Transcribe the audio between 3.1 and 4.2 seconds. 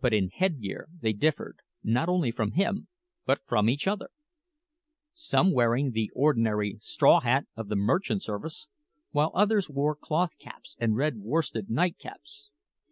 but from each other